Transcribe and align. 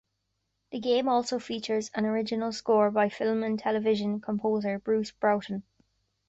The 0.71 0.79
game 0.79 1.07
also 1.07 1.37
features 1.37 1.91
an 1.93 2.07
original 2.07 2.51
score 2.53 2.89
by 2.89 3.07
film 3.09 3.43
and 3.43 3.59
television 3.59 4.19
composer 4.19 4.79
Bruce 4.79 5.11
Broughton. 5.11 5.61